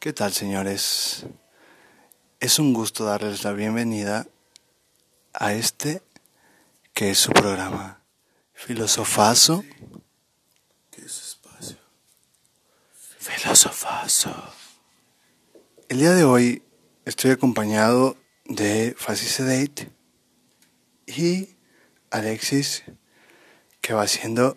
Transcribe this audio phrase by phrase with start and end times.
[0.00, 1.26] ¿Qué tal, señores?
[2.40, 4.26] Es un gusto darles la bienvenida
[5.34, 6.00] a este
[6.94, 8.00] que es su programa,
[8.54, 9.62] Filosofazo.
[10.90, 11.76] ¿Qué es espacio?
[13.18, 14.34] Filosofazo.
[15.90, 16.62] El día de hoy
[17.04, 19.90] estoy acompañado de Sedate
[21.04, 21.56] y
[22.10, 22.84] Alexis,
[23.82, 24.56] que va siendo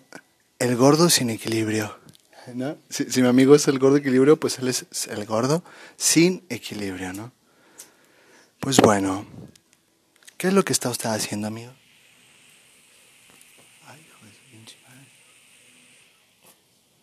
[0.59, 2.02] el gordo sin equilibrio.
[2.53, 2.77] ¿No?
[2.89, 5.63] Si, mi amigo es el gordo equilibrio, pues él es el gordo
[5.97, 7.31] sin equilibrio, ¿no?
[8.59, 9.25] Pues bueno,
[10.37, 11.73] ¿qué es lo que está usted haciendo, amigo?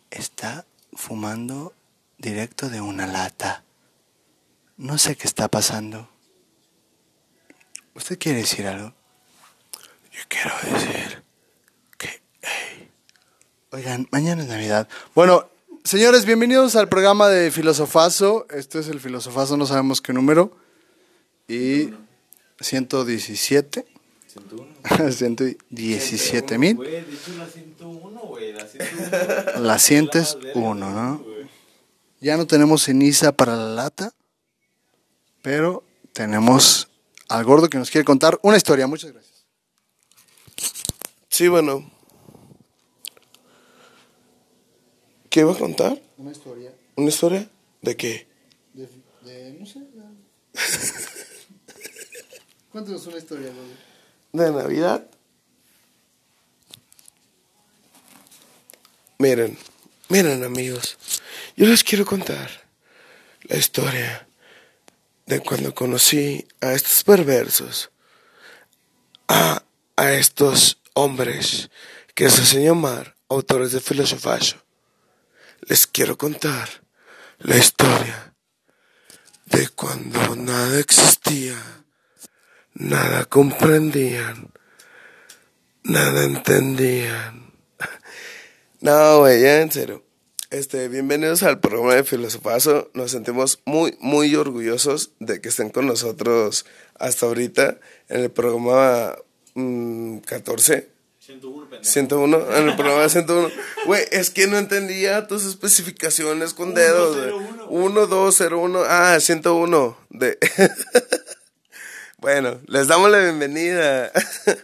[0.09, 1.73] Está fumando
[2.17, 3.63] directo de una lata.
[4.77, 6.09] No sé qué está pasando.
[7.95, 8.93] ¿Usted quiere decir algo?
[10.11, 11.30] Yo quiero decir
[13.73, 14.89] Oigan, mañana es Navidad.
[15.15, 15.49] Bueno,
[15.85, 18.45] señores, bienvenidos al programa de Filosofazo.
[18.49, 20.57] Este es el Filosofazo, no sabemos qué número.
[21.47, 21.91] Y
[22.59, 23.85] 117.
[24.27, 25.11] 101.
[25.13, 26.79] 117 mil.
[29.57, 31.25] La sientes uno, ¿no?
[32.19, 34.13] Ya no tenemos ceniza para la lata,
[35.41, 36.89] pero tenemos
[37.29, 38.85] al gordo que nos quiere contar una historia.
[38.85, 39.45] Muchas gracias.
[41.29, 42.00] Sí, bueno.
[45.31, 45.97] ¿Qué va a contar?
[46.17, 46.73] Una historia.
[46.97, 47.49] ¿Una historia?
[47.81, 48.27] ¿De qué?
[48.73, 48.85] De,
[49.23, 49.79] de no sé.
[52.69, 53.73] Cuéntanos una historia, gordo.
[54.33, 55.09] ¿De Navidad?
[59.19, 59.57] Miren,
[60.09, 60.97] miren amigos,
[61.55, 62.49] yo les quiero contar
[63.43, 64.27] la historia
[65.27, 67.89] de cuando conocí a estos perversos,
[69.29, 69.63] a,
[69.95, 71.69] a estos hombres
[72.15, 74.61] que se hacen llamar autores de filosofía.
[75.67, 76.67] Les quiero contar
[77.37, 78.33] la historia
[79.45, 81.55] de cuando nada existía,
[82.73, 84.51] nada comprendían,
[85.83, 87.51] nada entendían.
[88.83, 90.03] No, güey, ya en serio.
[90.49, 92.89] Este, bienvenidos al programa de Filosofazo.
[92.95, 97.79] Nos sentimos muy, muy orgullosos de que estén con nosotros hasta ahorita
[98.09, 99.15] en el programa
[100.25, 100.89] 14.
[101.31, 103.49] 101, 101, en el programa 101.
[103.85, 107.33] Güey, es que no entendía tus especificaciones con dedos.
[107.69, 108.83] 1, 2, 0, 1.
[108.85, 109.97] Ah, 101.
[110.09, 110.37] De...
[112.17, 114.11] bueno, les damos la bienvenida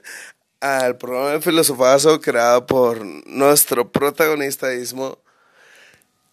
[0.59, 5.19] al programa de Filosofazo creado por nuestro protagonista Ismo.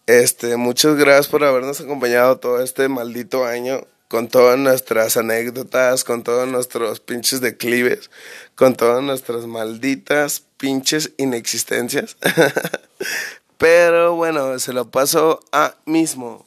[0.07, 6.23] Este, muchas gracias por habernos acompañado todo este maldito año con todas nuestras anécdotas, con
[6.23, 8.11] todos nuestros pinches declives,
[8.55, 12.17] con todas nuestras malditas pinches inexistencias.
[13.57, 16.45] Pero bueno, se lo paso a mismo.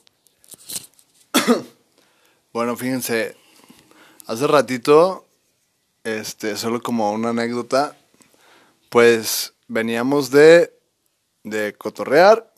[2.52, 3.36] bueno, fíjense,
[4.26, 5.26] hace ratito,
[6.04, 7.96] este, solo como una anécdota,
[8.88, 10.72] pues veníamos de,
[11.44, 12.52] de cotorrear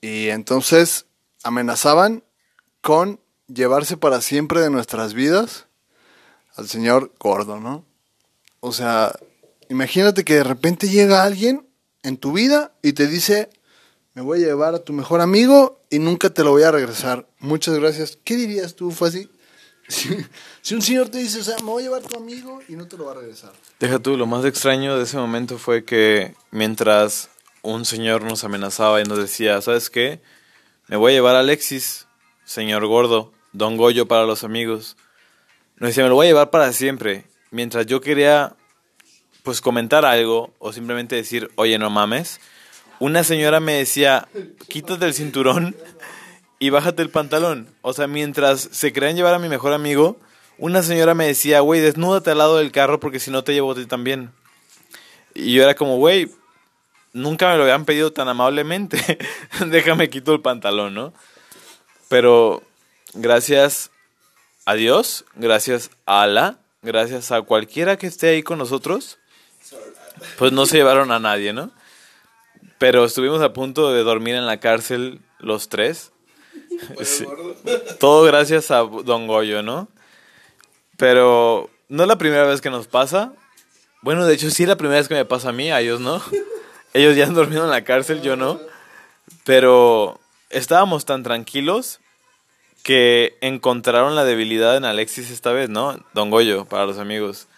[0.00, 1.06] y entonces
[1.42, 2.22] amenazaban
[2.80, 5.66] con llevarse para siempre de nuestras vidas
[6.56, 7.84] al señor gordo, ¿no?
[8.60, 9.18] O sea,
[9.68, 11.66] imagínate que de repente llega alguien
[12.02, 13.50] en tu vida y te dice,
[14.14, 17.26] me voy a llevar a tu mejor amigo y nunca te lo voy a regresar.
[17.40, 18.18] Muchas gracias.
[18.24, 19.28] ¿Qué dirías tú, fue así?
[20.62, 22.72] Si, un señor te dice, o sea, me voy a llevar a tu amigo y
[22.72, 23.52] no te lo va a regresar.
[23.78, 27.28] Deja tú, lo más extraño de ese momento fue que mientras
[27.60, 30.22] un señor nos amenazaba y nos decía, ¿sabes qué?
[30.88, 32.06] Me voy a llevar a Alexis,
[32.46, 34.98] señor gordo, don Goyo para los amigos.
[35.76, 37.24] Nos decía, me lo voy a llevar para siempre.
[37.50, 38.54] Mientras yo quería,
[39.42, 42.40] pues, comentar algo o simplemente decir, oye, no mames.
[42.98, 44.28] Una señora me decía,
[44.68, 45.74] quítate el cinturón
[46.58, 47.68] y bájate el pantalón.
[47.80, 50.18] O sea, mientras se querían llevar a mi mejor amigo,
[50.58, 53.72] una señora me decía, güey, desnúdate al lado del carro porque si no te llevo
[53.72, 54.30] a ti también.
[55.34, 56.30] Y yo era como, güey,
[57.12, 59.18] nunca me lo habían pedido tan amablemente.
[59.66, 61.12] Déjame quito el pantalón, ¿no?
[62.08, 62.62] Pero
[63.14, 63.90] gracias
[64.66, 69.18] a Dios, gracias a Ala, gracias a cualquiera que esté ahí con nosotros,
[70.38, 71.70] pues no se llevaron a nadie, ¿no?
[72.78, 76.12] Pero estuvimos a punto de dormir en la cárcel los tres.
[78.00, 79.88] Todo gracias a Don Goyo, ¿no?
[80.96, 83.32] Pero no es la primera vez que nos pasa.
[84.02, 86.00] Bueno, de hecho sí es la primera vez que me pasa a mí, a ellos
[86.00, 86.22] no.
[86.92, 88.60] Ellos ya han dormido en la cárcel, yo no.
[89.42, 91.98] Pero estábamos tan tranquilos
[92.84, 95.98] que encontraron la debilidad en Alexis esta vez, ¿no?
[96.12, 97.48] Don Goyo, para los amigos.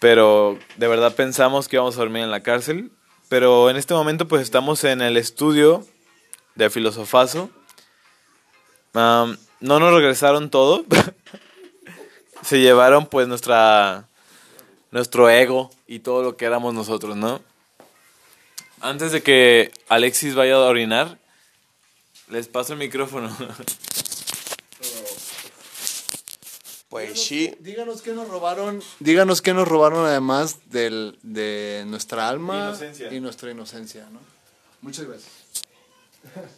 [0.00, 2.90] Pero de verdad pensamos que íbamos a dormir en la cárcel.
[3.28, 5.86] Pero en este momento pues estamos en el estudio
[6.54, 7.50] de Filosofazo.
[8.94, 10.82] Am, no nos regresaron todo.
[12.42, 14.08] Se llevaron pues nuestra
[14.90, 17.42] nuestro ego y todo lo que éramos nosotros, ¿no?
[18.80, 21.18] Antes de que Alexis vaya a orinar,
[22.28, 23.28] les paso el micrófono.
[26.88, 27.54] Pues sí.
[27.60, 28.82] Díganos qué nos robaron.
[28.98, 33.12] Díganos qué nos robaron además del, de nuestra alma Inocencia.
[33.12, 34.20] y nuestra inocencia, ¿no?
[34.80, 35.30] Muchas gracias.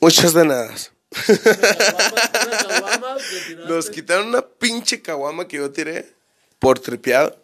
[0.01, 0.75] Muchas de nada.
[3.67, 6.13] Nos quitaron una pinche caguama que yo tiré
[6.59, 7.37] por tripeado.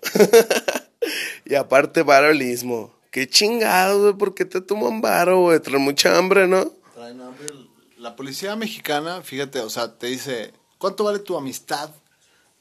[1.45, 2.95] y aparte varolismo.
[3.11, 5.61] Qué chingado, güey, ¿por qué te toman varo, güey?
[5.61, 6.73] Traen mucha hambre, ¿no?
[6.95, 7.47] Traen hambre.
[7.99, 11.91] La policía mexicana, fíjate, o sea, te dice, ¿cuánto vale tu amistad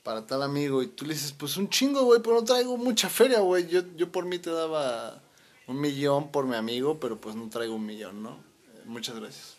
[0.05, 0.83] para tal amigo?
[0.83, 3.67] Y tú le dices, pues un chingo, güey, pero no traigo mucha feria, güey.
[3.67, 5.19] Yo, yo por mí te daba
[5.67, 8.29] un millón por mi amigo, pero pues no traigo un millón, ¿no?
[8.29, 9.57] Eh, muchas gracias.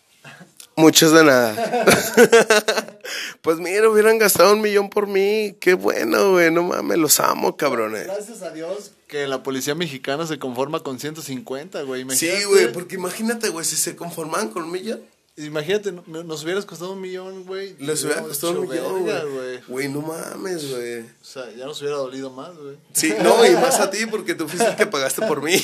[0.77, 1.55] Muchas de nada.
[3.41, 5.55] pues mira, hubieran gastado un millón por mí.
[5.59, 6.51] Qué bueno, güey.
[6.51, 8.05] No mames, los amo, cabrones.
[8.05, 12.05] Gracias a Dios que la policía mexicana se conforma con 150, güey.
[12.11, 15.01] Sí, güey, porque imagínate, güey, si se conforman con un millón.
[15.37, 17.75] Imagínate, no- nos hubieras costado un millón, güey.
[17.79, 19.61] Les hubiera costado un millón, güey.
[19.67, 21.01] Güey, no mames, güey.
[21.01, 22.75] O sea, ya nos hubiera dolido más, güey.
[22.93, 25.55] Sí, no, y más a ti porque tú fuiste el que pagaste por mí.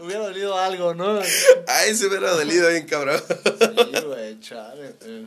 [0.00, 1.20] hubiera dolido algo, ¿no?
[1.66, 3.20] Ay, se hubiera dolido bien, cabrón.
[3.28, 4.94] Sí, güey, chale.
[5.02, 5.26] eh.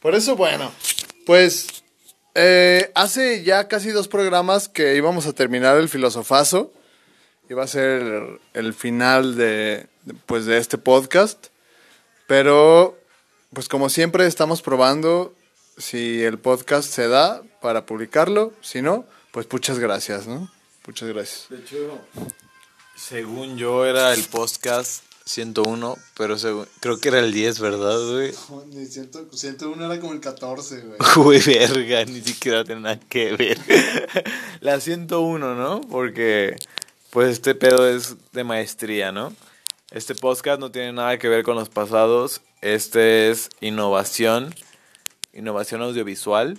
[0.00, 0.72] Por eso, bueno,
[1.26, 1.66] pues
[2.34, 6.72] eh, hace ya casi dos programas que íbamos a terminar el filosofazo.
[7.48, 9.86] Iba a ser el, el final de,
[10.26, 11.46] pues, de este podcast.
[12.26, 12.98] Pero,
[13.52, 15.34] pues como siempre, estamos probando
[15.78, 18.52] si el podcast se da para publicarlo.
[18.62, 20.50] Si no, pues muchas gracias, ¿no?
[20.86, 21.46] Muchas gracias.
[21.50, 22.00] De hecho,
[22.96, 28.32] según yo era el podcast 101, pero según- creo que era el 10, ¿verdad, güey?
[29.32, 30.98] 101 era como el 14, güey.
[31.16, 33.58] Uy, verga, ni siquiera tiene nada que ver.
[34.60, 35.80] La 101, ¿no?
[35.82, 36.56] Porque,
[37.10, 39.32] pues, este pedo es de maestría, ¿no?
[39.92, 42.40] Este podcast no tiene nada que ver con los pasados.
[42.62, 44.54] Este es innovación,
[45.34, 46.56] innovación audiovisual.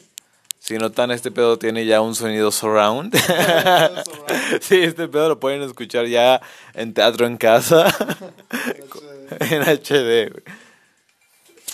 [0.60, 3.12] Si notan, este pedo tiene ya un sonido surround.
[4.62, 6.42] sí, este pedo lo pueden escuchar ya
[6.76, 7.88] en teatro en casa.
[9.40, 10.32] en HD.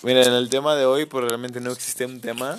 [0.03, 2.55] Miren, en el tema de hoy, pues realmente no existe un tema.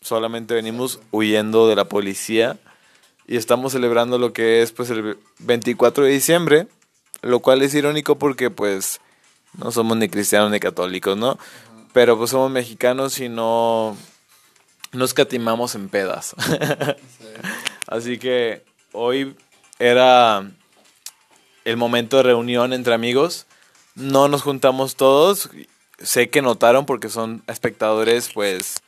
[0.00, 2.58] Solamente venimos huyendo de la policía.
[3.28, 6.66] Y estamos celebrando lo que es, pues, el 24 de diciembre.
[7.22, 9.00] Lo cual es irónico porque, pues,
[9.56, 11.38] no somos ni cristianos ni católicos, ¿no?
[11.92, 13.96] Pero, pues, somos mexicanos y no...
[14.92, 16.34] No escatimamos en pedas.
[17.86, 19.34] Así que hoy
[19.78, 20.50] era
[21.64, 23.46] el momento de reunión entre amigos.
[23.94, 25.48] No nos juntamos todos.
[25.98, 28.82] Sé que notaron porque son espectadores, pues,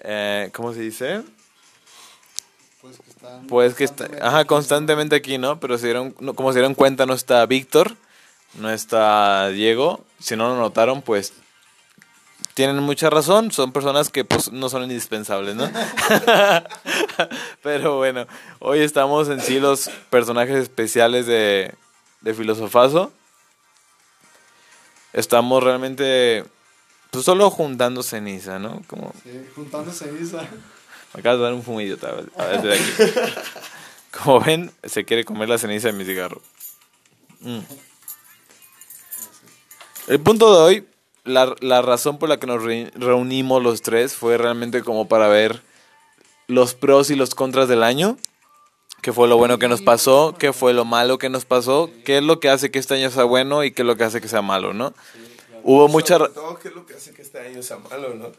[0.00, 1.22] eh, ¿cómo se dice?
[3.48, 5.58] Pues que está, ajá, constantemente aquí, ¿no?
[5.60, 7.96] Pero se dieron, no, como se dieron cuenta, no está Víctor,
[8.54, 10.04] no está Diego.
[10.20, 11.32] Si no lo notaron, pues
[12.54, 13.52] tienen mucha razón.
[13.52, 15.70] Son personas que pues no son indispensables, ¿no?
[17.62, 18.26] Pero bueno,
[18.58, 21.74] hoy estamos en sí los personajes especiales de,
[22.20, 23.12] de Filosofazo.
[25.12, 26.44] Estamos realmente
[27.10, 28.82] pues solo juntando ceniza, ¿no?
[28.86, 30.40] Como Sí, juntando ceniza.
[31.14, 32.08] Me acabas de dar un fumo idiota.
[32.36, 33.20] A ver, de aquí.
[34.22, 36.40] Como ven, se quiere comer la ceniza de mi cigarro.
[37.40, 37.60] Mm.
[40.08, 40.88] El punto de hoy,
[41.24, 45.28] la, la razón por la que nos re- reunimos los tres fue realmente como para
[45.28, 45.62] ver
[46.46, 48.16] los pros y los contras del año.
[49.02, 50.34] ¿Qué fue lo bueno que nos pasó?
[50.38, 51.90] ¿Qué fue lo malo que nos pasó?
[52.04, 54.04] ¿Qué es lo que hace que este año sea bueno y qué es lo que
[54.04, 54.92] hace que sea malo, no?
[55.62, 56.18] Hubo mucha...
[56.18, 58.32] todo, ¿qué es lo que hace que este año sea malo, no?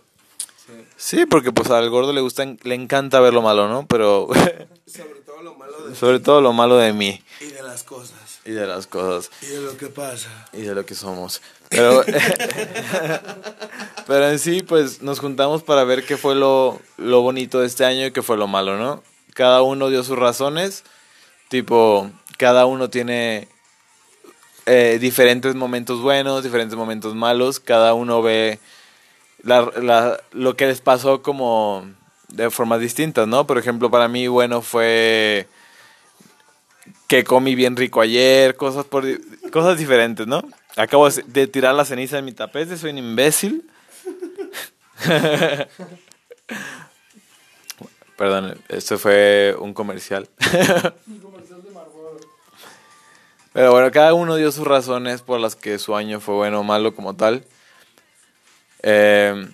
[0.98, 3.86] Sí, porque pues al gordo le gusta, le encanta ver lo malo, ¿no?
[3.88, 4.28] Pero
[4.86, 5.96] Sobre todo lo malo de...
[5.96, 8.40] sobre todo lo malo de mí Y de las cosas.
[8.46, 10.30] y de las cosas Y de lo que pasa.
[10.54, 11.42] y de lo que somos.
[11.70, 12.04] Pero
[14.08, 17.86] pero en sí pues nos juntamos para ver qué fue lo, lo bonito de este
[17.86, 19.04] año y qué fue lo malo, ¿no?
[19.34, 20.84] Cada uno dio sus razones,
[21.50, 23.48] tipo cada uno tiene
[24.66, 28.60] eh, diferentes momentos buenos, diferentes momentos malos, cada uno ve
[29.44, 31.86] la, la- lo que les pasó como
[32.30, 33.46] de formas distintas, ¿no?
[33.48, 35.48] Por ejemplo, para mí, bueno, fue
[37.08, 39.04] que comí bien rico ayer, cosas por
[39.52, 40.44] cosas diferentes, ¿no?
[40.76, 43.68] Acabo de- de tirar la ceniza de mi tapete, soy un imbécil.
[48.18, 50.28] Perdón, esto fue un comercial.
[53.54, 56.64] Pero bueno, cada uno dio sus razones por las que su año fue bueno o
[56.64, 57.44] malo como tal.
[58.82, 59.48] Eh,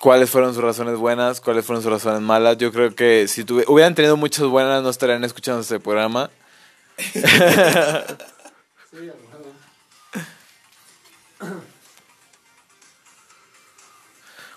[0.00, 1.40] ¿Cuáles fueron sus razones buenas?
[1.40, 2.58] ¿Cuáles fueron sus razones malas?
[2.58, 6.30] Yo creo que si hubieran tenido muchas buenas, no estarían escuchando este programa.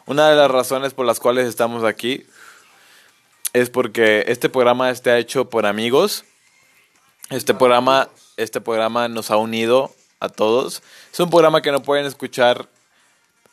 [0.05, 2.25] Una de las razones por las cuales estamos aquí
[3.53, 6.25] es porque este programa está hecho por amigos.
[7.29, 10.81] Este programa, este programa nos ha unido a todos.
[11.13, 12.67] Es un programa que no pueden escuchar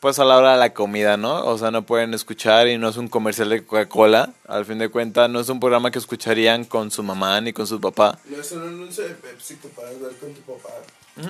[0.07, 1.45] pues a la hora de la comida, ¿no?
[1.47, 4.31] O sea, no pueden escuchar y no es un comercial de Coca-Cola.
[4.47, 7.67] Al fin de cuentas, no es un programa que escucharían con su mamá ni con
[7.67, 8.17] su papá.
[8.27, 10.75] No es un anuncio de Pepsi que para ver con tu papá.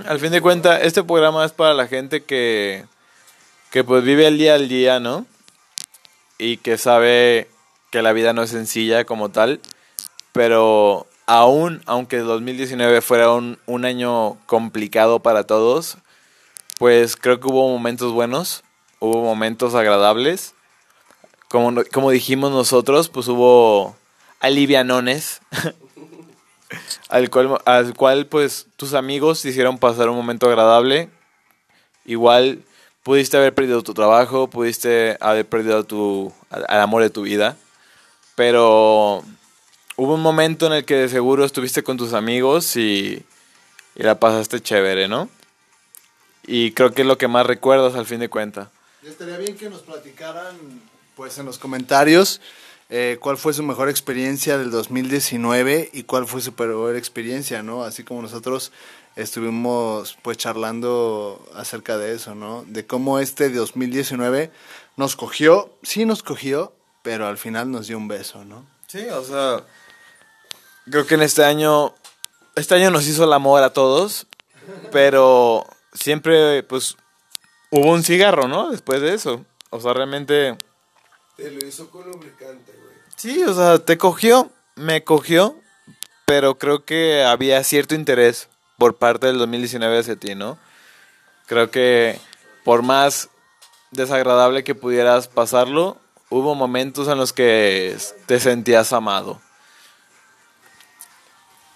[0.06, 2.84] Al fin de cuentas, este programa es para la gente que,
[3.70, 5.24] que pues vive el día al día, ¿no?
[6.36, 7.48] Y que sabe
[7.90, 9.58] que la vida no es sencilla como tal,
[10.32, 15.96] pero aún, aunque 2019 fuera un, un año complicado para todos,
[16.78, 18.64] pues creo que hubo momentos buenos,
[19.00, 20.54] hubo momentos agradables.
[21.48, 23.96] Como, como dijimos nosotros, pues hubo
[24.40, 25.40] alivianones
[27.08, 31.08] al cual, al cual pues tus amigos hicieron pasar un momento agradable.
[32.04, 32.62] Igual
[33.02, 37.56] pudiste haber perdido tu trabajo, pudiste haber perdido tu, al amor de tu vida,
[38.34, 39.22] pero
[39.96, 43.24] hubo un momento en el que de seguro estuviste con tus amigos y,
[43.94, 45.28] y la pasaste chévere, ¿no?
[46.46, 48.68] Y creo que es lo que más recuerdas al fin de cuentas.
[49.06, 50.56] Estaría bien que nos platicaran,
[51.14, 52.40] pues en los comentarios,
[52.90, 57.84] eh, cuál fue su mejor experiencia del 2019 y cuál fue su peor experiencia, ¿no?
[57.84, 58.72] Así como nosotros
[59.14, 62.64] estuvimos pues charlando acerca de eso, ¿no?
[62.66, 64.50] De cómo este 2019
[64.96, 66.72] nos cogió, sí nos cogió,
[67.02, 68.66] pero al final nos dio un beso, ¿no?
[68.88, 69.64] Sí, o sea,
[70.90, 71.94] creo que en este año,
[72.56, 74.26] este año nos hizo el amor a todos,
[74.90, 76.96] pero siempre, pues,
[77.70, 78.70] hubo un cigarro, ¿no?
[78.70, 79.44] Después de eso.
[79.70, 80.56] O sea, realmente,
[81.36, 82.96] Te lo hizo con lubricante, güey.
[83.16, 85.56] sí, o sea, te cogió, me cogió,
[86.24, 90.58] pero creo que había cierto interés por parte del 2019 hacia ti, ¿no?
[91.46, 92.18] Creo que
[92.64, 93.28] por más
[93.90, 95.96] desagradable que pudieras pasarlo,
[96.30, 97.96] hubo momentos en los que
[98.26, 99.40] te sentías amado.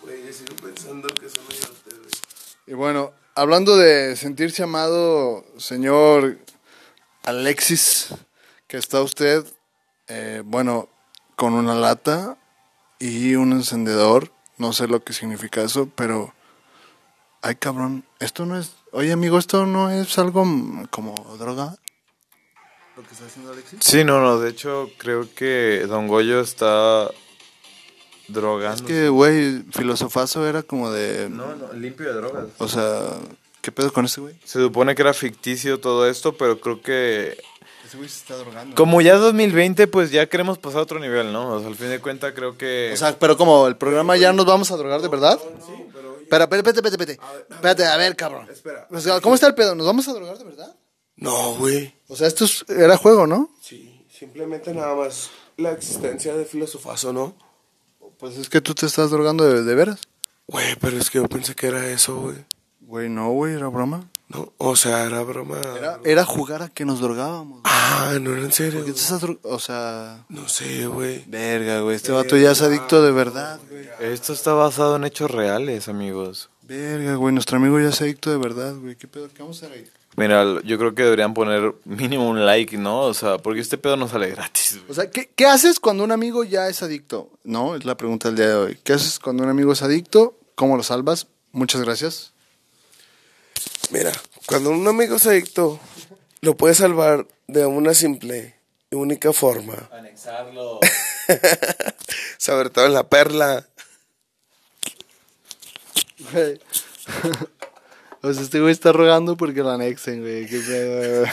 [0.03, 2.11] Güey, yo sigo pensando que son idiotas, güey.
[2.67, 6.39] Y bueno, hablando de sentirse amado, señor
[7.25, 8.15] Alexis,
[8.67, 9.45] que está usted,
[10.09, 10.89] eh, bueno,
[11.37, 12.37] con una lata
[12.99, 16.35] y un encendedor, no sé lo que significa eso, pero,
[17.43, 20.45] ay cabrón, esto no es, oye amigo, esto no es algo
[20.91, 21.77] como droga,
[22.97, 23.79] lo que está haciendo Alexis.
[23.83, 27.11] Sí, no, no, de hecho creo que Don Goyo está
[28.33, 28.77] drogando.
[28.77, 32.45] Es que, güey, filosofazo era como de, No, no, limpio de drogas.
[32.59, 33.03] o sea,
[33.61, 34.35] ¿qué pedo con ese güey?
[34.45, 37.37] Se supone que era ficticio todo esto, pero creo que
[37.87, 38.75] Ese güey se está drogando.
[38.77, 41.55] como ya es 2020, pues ya queremos pasar a otro nivel, ¿no?
[41.55, 42.91] O sea, al fin de cuentas creo que...
[42.93, 45.39] O sea, pero como el programa ya nos vamos a drogar de verdad.
[45.67, 46.19] Sí, pero...
[46.21, 47.21] Espera, espérate, espérate, espérate.
[47.55, 48.47] Espérate, a ver, cabrón.
[48.51, 48.87] Espera.
[49.21, 49.75] ¿Cómo está el pedo?
[49.75, 50.77] ¿Nos vamos a drogar de verdad?
[51.17, 51.93] No, güey.
[52.09, 53.51] O sea, esto es- era juego, ¿no?
[53.61, 57.35] Sí, simplemente nada más la existencia de filosofazo, ¿no?
[58.21, 60.01] Pues es que tú te estás drogando de, de veras.
[60.47, 62.37] Güey, pero es que yo pensé que era eso, güey.
[62.81, 64.09] Güey, no, güey, era broma.
[64.29, 65.59] No, o sea, era broma.
[65.77, 67.63] Era, era jugar a que nos drogábamos.
[67.65, 68.81] Ah, no era en serio.
[68.81, 71.25] ¿Por qué te estás dro- O sea, No sé, güey.
[71.27, 71.97] verga, güey.
[71.97, 73.89] Este vato ya es adicto de verdad, güey.
[74.01, 76.51] Esto está basado en hechos reales, amigos.
[76.63, 77.35] Verga, güey.
[77.35, 78.95] Nuestro amigo ya es adicto de verdad, güey.
[78.97, 79.29] ¿Qué pedo?
[79.29, 79.91] ¿Qué vamos a hacer ahí?
[80.17, 83.03] Mira, yo creo que deberían poner mínimo un like, ¿no?
[83.03, 84.79] O sea, porque este pedo no sale gratis.
[84.79, 84.91] güey.
[84.91, 87.31] O sea, ¿qué, ¿qué haces cuando un amigo ya es adicto?
[87.45, 88.79] No, es la pregunta del día de hoy.
[88.83, 90.37] ¿Qué haces cuando un amigo es adicto?
[90.57, 91.29] ¿Cómo lo salvas?
[91.53, 92.33] Muchas gracias.
[93.91, 94.13] Mira,
[94.47, 95.81] cuando un amigo es adicto,
[96.41, 98.57] lo puedes salvar de una simple
[98.91, 99.89] y única forma.
[99.93, 100.81] Anexarlo.
[102.39, 103.67] Sobre todo en la perla.
[108.23, 110.47] O sea, este güey está rogando porque lo anexen, güey.
[110.47, 111.31] Qué pedo, güey.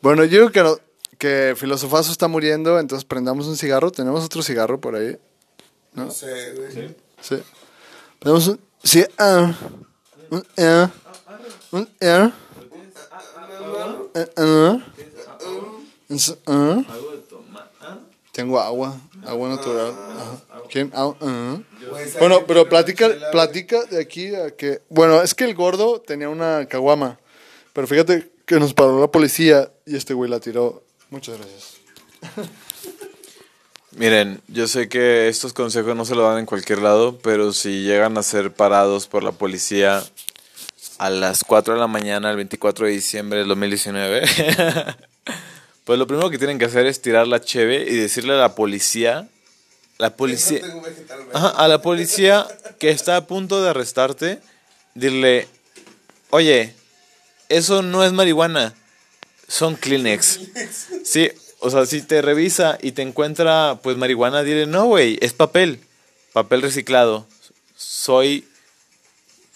[0.00, 0.78] bueno, yo digo que, no-
[1.18, 3.90] que Filosofazo está muriendo, entonces prendamos un cigarro.
[3.92, 5.16] Tenemos otro cigarro por ahí.
[5.94, 6.94] No sé, güey.
[7.20, 7.36] Sí.
[8.18, 8.60] Prendemos un...
[8.82, 9.52] Sí, ah.
[10.30, 10.90] Un ah.
[11.70, 12.32] Un ah.
[14.14, 14.78] Eh, ah.
[16.08, 16.82] Es, ah.
[18.32, 19.92] Tengo agua, agua natural.
[19.92, 20.62] Ajá.
[20.70, 20.90] ¿Quién?
[20.94, 21.58] Ah, ah.
[22.18, 24.80] Bueno, pero platica, platica de aquí a que...
[24.88, 27.18] Bueno, es que el gordo tenía una caguama,
[27.74, 30.82] pero fíjate que nos paró la policía y este güey la tiró.
[31.10, 31.76] Muchas gracias.
[33.96, 37.82] Miren, yo sé que estos consejos no se lo dan en cualquier lado, pero si
[37.82, 40.02] llegan a ser parados por la policía,
[40.96, 44.22] a las 4 de la mañana, el 24 de diciembre del 2019,
[45.84, 48.54] pues lo primero que tienen que hacer es tirar la cheve y decirle a la
[48.54, 49.28] policía,
[49.98, 50.60] la policía,
[51.32, 52.46] Ajá, a la policía
[52.78, 54.40] que está a punto de arrestarte,
[54.94, 55.48] dile,
[56.30, 56.74] oye,
[57.48, 58.74] eso no es marihuana,
[59.48, 60.40] son Kleenex.
[61.04, 65.32] Sí, o sea, si te revisa y te encuentra pues marihuana, dile, no, güey, es
[65.32, 65.80] papel,
[66.32, 67.26] papel reciclado.
[67.76, 68.48] Soy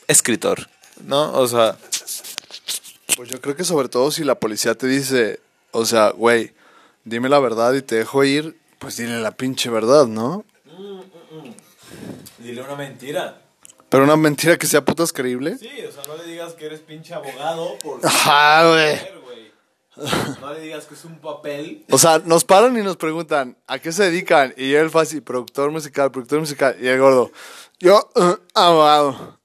[0.06, 0.68] escritor,
[1.04, 1.32] ¿no?
[1.32, 1.76] O sea,
[3.16, 5.40] Pues yo creo que sobre todo si la policía te dice,
[5.76, 6.54] o sea, güey,
[7.04, 10.44] dime la verdad y te dejo ir, pues dile la pinche verdad, ¿no?
[12.38, 13.42] dile una mentira.
[13.90, 15.58] Pero una mentira que sea putas creíble.
[15.58, 18.00] Sí, o sea, no le digas que eres pinche abogado por...
[18.04, 18.98] Ajá, güey.
[19.22, 19.52] güey.
[20.40, 21.84] No le digas que es un papel.
[21.90, 24.54] O sea, nos paran y nos preguntan, ¿a qué se dedican?
[24.56, 26.76] Y yo el fácil, productor musical, productor musical.
[26.80, 27.30] Y el gordo,
[27.78, 29.38] yo, uh, abogado.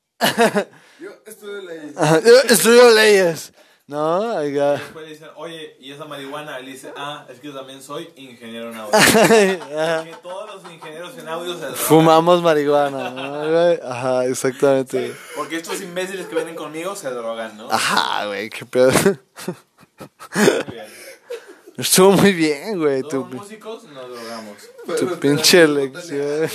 [0.99, 1.97] Yo estudio leyes.
[1.97, 3.51] Ajá, Yo estudio leyes.
[3.91, 4.75] No, oiga.
[4.75, 6.59] Después le dicen, oye, ¿y esa marihuana?
[6.59, 8.91] Él dice, ah, es que yo también soy ingeniero en audio.
[10.05, 11.75] Que todos los ingenieros en audio se drogan.
[11.75, 13.79] Fumamos marihuana, ¿no, güey?
[13.83, 15.13] Ajá, exactamente.
[15.35, 17.69] Porque estos imbéciles que vienen conmigo se drogan, ¿no?
[17.69, 18.93] Ajá, güey, qué pedo.
[18.93, 20.85] Muy bien.
[21.75, 23.01] Estuvo muy bien, güey.
[23.01, 24.57] Todos Tu, músicos nos drogamos.
[24.99, 26.49] tu pinche lección.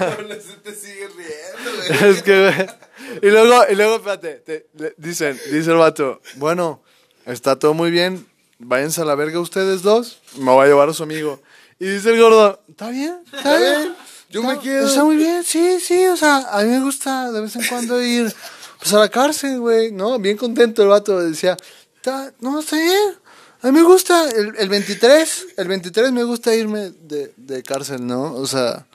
[0.00, 2.10] Aún así te sigue riendo, güey.
[2.10, 2.91] Es que, güey.
[3.20, 6.82] Y luego, y luego, espérate, te- le- dicen, dice el vato, bueno,
[7.26, 8.26] está todo muy bien,
[8.58, 11.40] váyanse a la verga ustedes dos, me voy a llevar a su amigo.
[11.78, 13.94] Y dice el gordo, está bien, está bien.
[14.30, 14.86] Yo me quedo.
[14.86, 18.02] Está muy bien, sí, sí, o sea, a mí me gusta de vez en cuando
[18.02, 18.32] ir,
[18.78, 20.18] pues a la cárcel, güey, ¿no?
[20.18, 21.56] Bien contento el vato, decía,
[21.96, 23.14] "Está- no, está bien.
[23.60, 28.04] A mí me gusta, el, el 23, el 23 me gusta irme de, de cárcel,
[28.06, 28.34] ¿no?
[28.34, 28.86] O sea,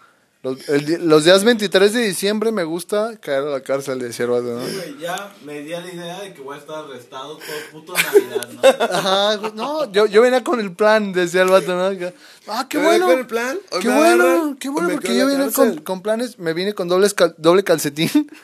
[0.52, 4.32] los, el los días 23 de diciembre me gusta caer a la cárcel, decía el
[4.32, 4.60] vato, ¿no?
[4.62, 7.94] Güey, ya me di a la idea de que voy a estar arrestado todo puto
[7.94, 8.86] Navidad, ¿no?
[8.96, 12.12] Ajá, no, yo, yo venía con el plan, decía el vato, ¿no?
[12.48, 13.08] Ah, qué ¿Me bueno.
[13.08, 13.58] dejo el plan?
[13.72, 14.56] ¿O Qué me bueno, agarran?
[14.56, 17.36] qué ¿O bueno, me porque yo vine con, con planes, me vine con dobles cal-
[17.38, 18.10] doble calcetín.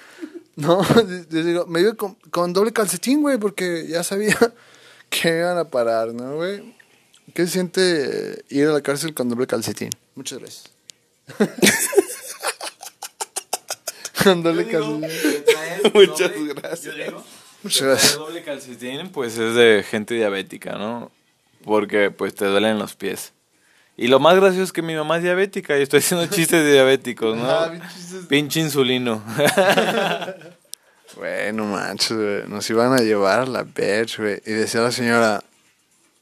[0.55, 4.37] No, les digo, me vine con, con doble calcetín, güey, porque ya sabía
[5.09, 6.75] que iban a parar, ¿no, güey?
[7.33, 9.89] ¿Qué se siente ir a la cárcel con doble calcetín?
[10.13, 10.65] Muchas gracias.
[15.45, 16.95] traer Muchas gracias.
[17.61, 18.15] Muchas gracias.
[18.15, 21.11] doble calcetín, pues es de gente diabética, ¿no?
[21.63, 23.33] Porque pues te duelen los pies.
[23.95, 26.73] Y lo más gracioso es que mi mamá es diabética y estoy haciendo chistes de
[26.73, 27.49] diabéticos, ¿no?
[27.49, 27.71] Ah.
[28.27, 29.23] Pinche insulino.
[31.15, 32.47] Bueno, güey.
[32.47, 34.41] Nos iban a llevar a la bitch, güey.
[34.45, 35.43] Y decía la señora,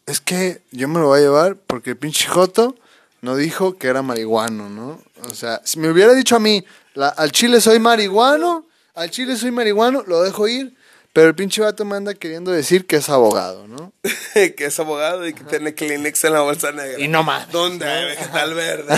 [0.06, 2.76] es que yo me lo voy a llevar porque el pinche Joto
[3.22, 5.00] no dijo que era marihuano, ¿no?
[5.30, 9.38] O sea, si me hubiera dicho a mí, la- al chile soy marihuano, al chile
[9.38, 10.76] soy marihuano, lo dejo ir.
[11.14, 13.92] Pero el pinche vato me anda queriendo decir que es abogado, ¿no?
[14.34, 16.98] que es abogado y que tiene Kleenex en la bolsa negra.
[17.02, 17.52] Y no más.
[17.52, 18.94] ¿Dónde hay vegetal verde?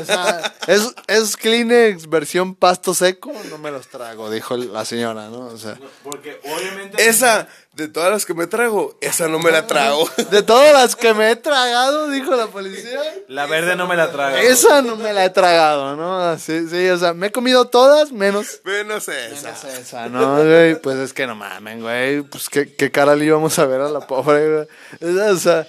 [0.00, 5.28] O sea, es, es Kleenex versión pasto seco, no me los trago, dijo la señora,
[5.28, 5.46] ¿no?
[5.46, 7.08] O sea, Porque obviamente...
[7.08, 7.48] esa,
[7.80, 10.06] de todas las que me trago, esa no me la trago.
[10.30, 13.00] de todas las que me he tragado, dijo la policía.
[13.26, 14.38] La verde no me la traga.
[14.42, 16.38] Esa no me la he tragado, ¿no?
[16.38, 18.60] Sí, sí, o sea, me he comido todas menos.
[18.64, 19.46] Menos esa.
[19.46, 20.78] menos esa, ¿no, güey?
[20.80, 22.20] Pues es que no mamen, güey.
[22.20, 24.66] Pues qué, qué cara le íbamos a ver a la pobre,
[25.00, 25.30] güey.
[25.30, 25.66] O sea,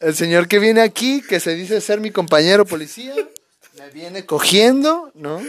[0.00, 3.14] el señor que viene aquí, que se dice ser mi compañero policía,
[3.78, 5.42] me viene cogiendo, ¿no?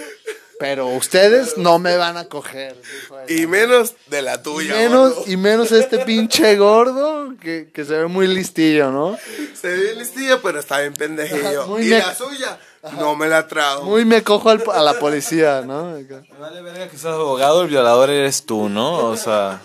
[0.57, 3.39] Pero ustedes no me van a coger, dijo él.
[3.41, 4.73] Y menos de la Y tuya.
[4.75, 5.31] menos, gordo.
[5.31, 9.17] y menos este pinche gordo que, que se ve muy listillo, ¿no?
[9.53, 11.61] Se ve listillo, pero está bien pendejillo.
[11.63, 12.57] Ajá, muy y me- la suya,
[12.97, 13.83] no me la trago.
[13.83, 15.91] Muy me cojo al- a la policía, ¿no?
[15.97, 16.03] Me
[16.39, 19.07] vale verga que seas abogado, el violador eres tú, ¿no?
[19.07, 19.59] O sea...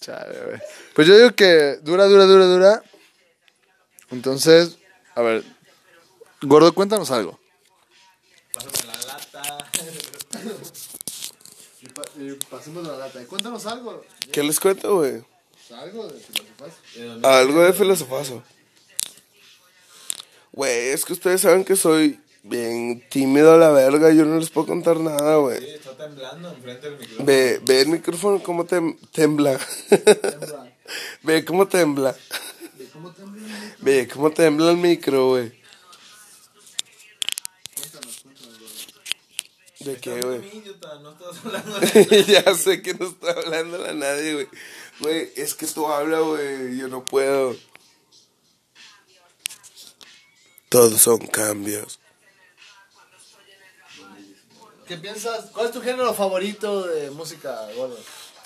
[0.00, 0.60] Chale, güey.
[0.94, 2.82] Pues yo digo que dura, dura, dura, dura.
[4.10, 4.76] Entonces,
[5.14, 5.44] a ver,
[6.42, 7.38] gordo, cuéntanos algo.
[8.54, 9.58] Pásame la lata.
[12.16, 12.17] Y,
[12.50, 13.24] pasemos la lata.
[13.26, 14.02] Cuéntanos algo.
[14.32, 15.22] ¿Qué les cuento, güey?
[15.70, 17.24] Algo de filosofás.
[17.24, 18.42] Algo de filosofazo.
[20.52, 24.12] Güey, es que ustedes saben que soy bien tímido a la verga.
[24.12, 25.58] Yo no les puedo contar nada, güey.
[25.60, 27.24] Sí, está temblando enfrente del micrófono.
[27.26, 29.58] Ve, ve el micrófono cómo tem- tembla.
[31.22, 32.16] ve cómo tembla.
[32.92, 33.22] ¿Cómo te
[33.80, 35.57] Ve cómo tembla el micro, güey.
[39.88, 40.58] ¿De qué, güey?
[40.58, 42.24] Idiota, no estás hablando de...
[42.24, 44.48] ya sé que no está hablando a nadie, güey.
[45.00, 46.76] Güey, es que tú hablas, güey.
[46.76, 47.56] Yo no puedo.
[50.68, 51.98] Todos son cambios.
[54.86, 55.46] ¿Qué piensas?
[55.52, 57.98] ¿Cuál es tu género favorito de música, gordo?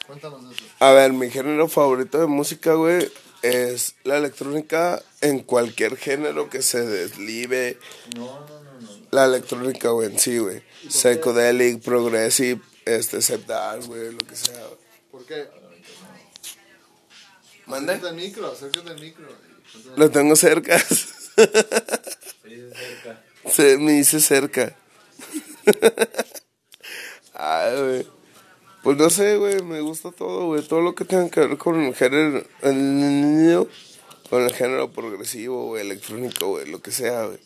[0.06, 0.64] Cuéntanos eso.
[0.78, 3.10] A ver, mi género favorito de música, güey,
[3.42, 7.78] es la electrónica en cualquier género que se deslive.
[8.16, 8.71] No, no, no, no.
[9.12, 10.62] La electrónica, güey, en sí, güey.
[10.88, 14.56] Psychedelic, progressive, este, septal, güey, lo que sea.
[14.56, 14.78] güey.
[15.10, 15.48] ¿Por qué?
[17.66, 17.92] ¿Mande?
[17.92, 19.28] Acércate al micro, acércate al micro.
[19.96, 20.78] Lo tengo cerca.
[20.78, 22.02] cerca.
[23.52, 24.76] Se me dice cerca.
[27.34, 28.06] Ay, güey.
[28.82, 30.62] Pues no sé, güey, me gusta todo, güey.
[30.62, 33.68] Todo lo que tenga que ver con el género, el-
[34.30, 37.38] con el género progresivo, güey, electrónico, güey, lo que sea, güey.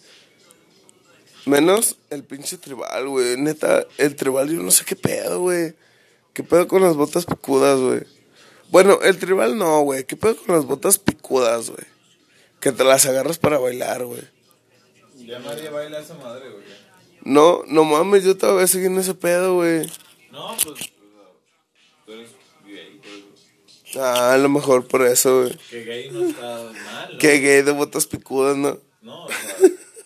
[1.47, 3.37] Menos el pinche tribal, güey.
[3.37, 5.75] Neta, el tribal yo no sé qué pedo, güey.
[6.35, 8.03] ¿Qué pedo con las botas picudas, güey?
[8.71, 10.05] Bueno, el tribal no, güey.
[10.05, 11.87] ¿Qué pedo con las botas picudas, güey?
[12.59, 14.23] Que te las agarras para bailar, güey.
[15.19, 16.65] Ya nadie baila esa madre, güey.
[17.23, 19.87] No, no mames, yo todavía seguí en ese pedo, güey.
[20.33, 20.93] No, pues,
[22.05, 22.31] tú eres
[22.67, 23.11] gay, por
[23.95, 24.01] eso.
[24.01, 25.57] Ah, a lo mejor por eso, güey.
[25.71, 27.19] Que gay no está mal, ¿no?
[27.19, 28.81] Que gay de botas picudas, ¿no?
[29.01, 29.57] No, o sea,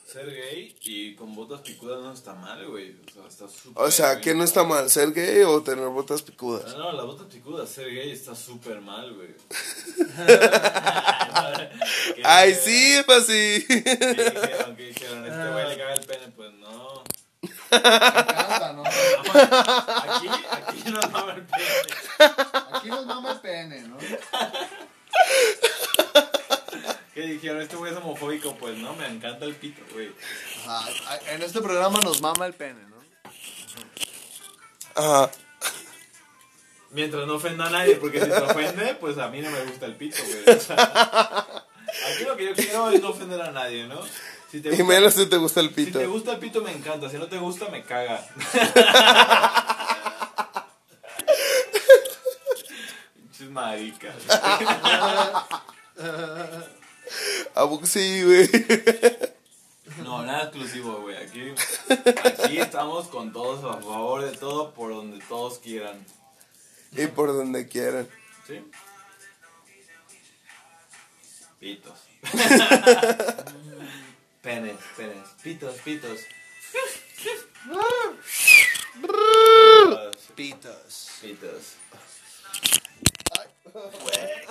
[0.05, 2.97] ser gay y con botas picudas no está mal, güey.
[3.07, 4.21] O sea, está súper O sea.
[4.21, 4.91] ¿qué no está mal?
[4.91, 6.73] ¿Ser gay o tener botas picudas?
[6.73, 9.35] No, no, las botas picudas, ser gay está súper mal, güey.
[12.17, 13.65] ¿Qué Ay, sí, pues sí.
[13.67, 14.77] ¿Qué dijeron?
[14.77, 15.27] ¿Qué dijeron?
[15.27, 17.05] Este güey le caga el pene, pues no.
[17.43, 18.83] Me encanta, ¿no?
[20.13, 21.65] Aquí, aquí no mama el pene.
[22.73, 23.97] Aquí nos mama el pene, ¿no?
[27.41, 27.63] ¿Qué dijeron?
[27.63, 30.13] Este güey es homofóbico, pues no, me encanta el pito, güey.
[30.67, 30.91] Ajá,
[31.29, 32.97] en este programa nos mama el pene, ¿no?
[34.95, 35.31] Ajá.
[36.91, 39.87] Mientras no ofenda a nadie, porque si te ofende, pues a mí no me gusta
[39.87, 40.57] el pito, güey.
[40.57, 41.65] O sea,
[42.13, 44.01] aquí lo que yo quiero es no ofender a nadie, ¿no?
[44.51, 45.99] Si te Y menos si te gusta el si pito.
[45.99, 47.09] te gusta el pito, me encanta.
[47.09, 48.23] Si no te gusta, me caga.
[53.51, 54.15] Maricas.
[57.55, 58.49] ¿A poco sí, güey?
[60.05, 61.17] No, nada exclusivo, güey.
[61.17, 61.53] Aquí,
[62.25, 66.05] aquí estamos con todos a favor de todo, por donde todos quieran.
[66.93, 68.09] Y por donde quieran.
[68.47, 68.65] ¿Sí?
[71.59, 71.99] Pitos.
[74.43, 75.29] penes, penes.
[75.43, 76.21] Pitos, pitos.
[80.35, 81.11] Pitos.
[81.21, 81.77] Pitos.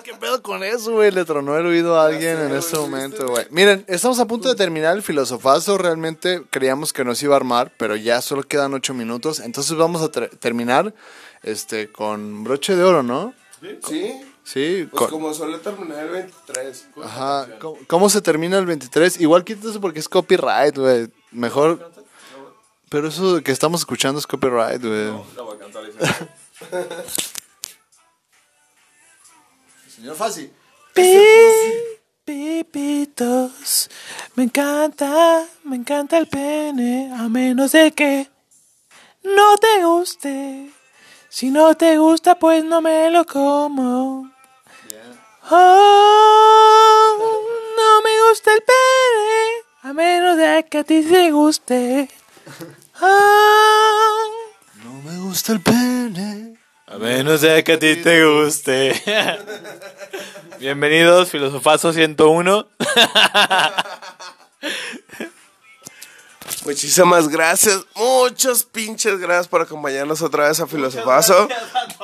[0.04, 1.10] ¿Qué pedo con eso, güey?
[1.10, 3.46] Le tronó el oído a alguien sé, en este ¿sí momento, güey.
[3.50, 5.78] Miren, estamos a punto de terminar el filosofazo.
[5.78, 9.40] Realmente creíamos que nos iba a armar, pero ya solo quedan ocho minutos.
[9.40, 10.94] Entonces vamos a ter- terminar
[11.42, 13.34] este, con broche de oro, ¿no?
[13.86, 14.20] ¿Sí?
[14.42, 16.86] Sí, Pues con- como suele terminar el 23.
[17.04, 17.46] Ajá.
[17.60, 19.20] ¿Cómo, cómo se termina el 23?
[19.20, 21.08] Igual quítese porque es copyright, güey.
[21.30, 21.90] Mejor.
[22.88, 25.12] Pero eso que estamos escuchando es copyright, güey.
[25.36, 25.82] La voy a cantar.
[30.00, 30.50] Señor Fasi.
[32.24, 33.90] Pipitos,
[34.34, 38.30] me encanta, me encanta el pene, a menos de que
[39.22, 40.70] no te guste.
[41.28, 44.32] Si no te gusta, pues no me lo como.
[45.50, 47.16] Oh,
[47.76, 52.08] no me gusta el pene, a menos de que a ti te guste.
[53.02, 54.30] Oh,
[54.82, 56.59] No me gusta el pene.
[56.90, 59.00] A menos de que a ti te guste.
[60.58, 62.66] Bienvenidos, Filosofazo 101.
[66.64, 67.84] Muchísimas gracias.
[67.94, 71.48] Muchas pinches gracias por acompañarnos otra vez a Filosofazo.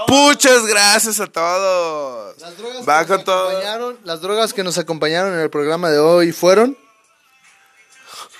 [0.06, 2.40] Muchas gracias a todos.
[2.40, 3.48] Las drogas, Va que con nos todo.
[3.48, 6.78] acompañaron, las drogas que nos acompañaron en el programa de hoy fueron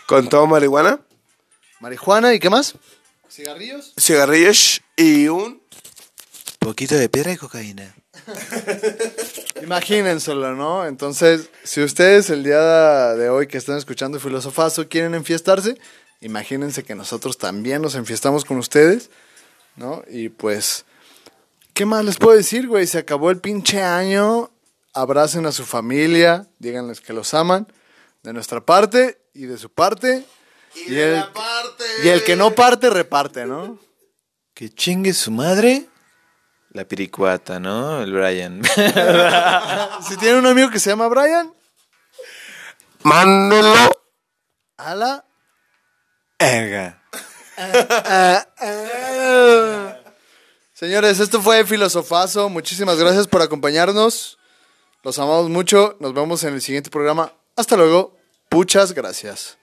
[0.07, 1.01] Con todo marihuana,
[1.81, 2.75] marihuana y qué más?
[3.29, 3.93] Cigarrillos.
[3.99, 5.66] cigarrillos y un...
[6.67, 7.95] poquito de piedra y cocaína.
[9.63, 10.85] Imagínenselo, ¿no?
[10.85, 15.79] Entonces, si ustedes el día de hoy que están escuchando Filosofazo quieren enfiestarse,
[16.21, 19.11] imagínense que nosotros también nos enfiestamos con ustedes,
[19.77, 20.03] ¿no?
[20.11, 20.87] Y pues,
[21.73, 22.89] ¿qué más les puedo decir, güey?
[22.89, 24.51] Se acabó el pinche año.
[24.93, 27.73] Abracen a su familia, díganles que los aman,
[28.25, 30.25] de nuestra parte y de su parte.
[30.75, 31.85] Y, el, parte.
[32.03, 33.79] y el que no parte, reparte, ¿no?
[34.53, 35.87] Que chingue su madre.
[36.77, 38.03] La piricuata, ¿no?
[38.03, 38.61] El Brian.
[40.07, 41.51] Si tienen un amigo que se llama Brian,
[43.03, 43.75] Mándelo.
[44.77, 45.25] a la
[46.39, 47.03] Erga.
[50.75, 52.51] Señores, esto fue Filosofazo.
[52.51, 54.37] Muchísimas gracias por acompañarnos.
[55.03, 55.97] Los amamos mucho.
[55.99, 57.33] Nos vemos en el siguiente programa.
[57.57, 58.15] Hasta luego.
[58.51, 59.57] Muchas gracias.